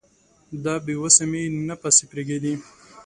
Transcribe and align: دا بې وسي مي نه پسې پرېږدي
دا 0.63 0.73
بې 0.85 0.95
وسي 1.01 1.25
مي 1.31 1.43
نه 1.67 1.75
پسې 1.81 2.03
پرېږدي 2.11 2.53